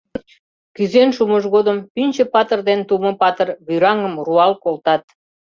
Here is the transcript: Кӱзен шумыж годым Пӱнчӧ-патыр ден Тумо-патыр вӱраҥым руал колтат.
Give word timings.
Кӱзен 0.75 1.09
шумыж 1.15 1.43
годым 1.55 1.77
Пӱнчӧ-патыр 1.93 2.59
ден 2.69 2.79
Тумо-патыр 2.87 3.47
вӱраҥым 3.67 4.13
руал 4.25 4.53
колтат. 4.63 5.03